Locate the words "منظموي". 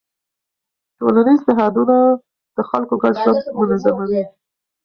3.57-4.21